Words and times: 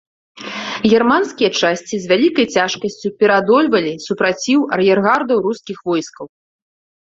Германскія 0.93 1.49
часці 1.61 1.95
з 2.05 2.11
вялікай 2.13 2.45
цяжкасцю 2.55 3.07
пераадольвалі 3.19 3.93
супраціў 4.07 4.59
ар'ергардаў 4.79 5.37
рускіх 5.47 5.77
войскаў. 5.93 6.25